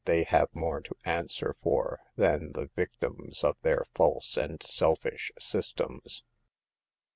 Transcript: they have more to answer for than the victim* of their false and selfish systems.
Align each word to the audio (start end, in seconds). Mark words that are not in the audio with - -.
they 0.05 0.23
have 0.23 0.49
more 0.55 0.81
to 0.81 0.95
answer 1.05 1.55
for 1.61 1.99
than 2.15 2.53
the 2.53 2.65
victim* 2.75 3.15
of 3.43 3.55
their 3.61 3.85
false 3.93 4.35
and 4.35 4.63
selfish 4.63 5.31
systems. 5.37 6.23